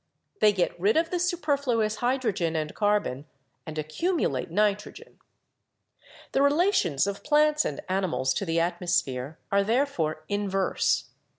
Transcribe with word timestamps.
They 0.39 0.51
get 0.51 0.79
rid 0.79 0.97
of 0.97 1.11
the 1.11 1.19
superfluous 1.19 1.97
hydrogen 1.97 2.55
and 2.55 2.73
carbon 2.73 3.25
and 3.67 3.77
accumulate 3.77 4.49
nitrogen. 4.49 5.19
The 6.31 6.41
relations 6.41 7.05
of 7.05 7.23
plants 7.23 7.65
and 7.65 7.81
animals 7.87 8.33
to 8.33 8.45
the 8.45 8.59
atmosphere 8.59 9.37
are 9.51 9.63
therefore 9.63 10.23
inverse. 10.27 11.11